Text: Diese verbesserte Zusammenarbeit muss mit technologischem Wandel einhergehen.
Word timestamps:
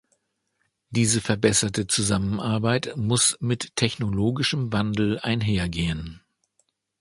Diese 0.89 1.21
verbesserte 1.21 1.85
Zusammenarbeit 1.85 2.97
muss 2.97 3.37
mit 3.39 3.75
technologischem 3.75 4.73
Wandel 4.73 5.19
einhergehen. 5.19 6.23